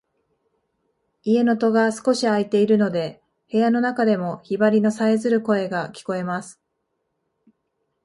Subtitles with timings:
[1.21, 6.59] 家の戸が少し開いているので、部屋の中でもヒバリのさえずる声が聞こえます。